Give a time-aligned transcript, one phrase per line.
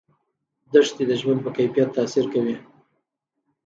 [0.71, 2.55] دښتې د ژوند په کیفیت تاثیر کوي.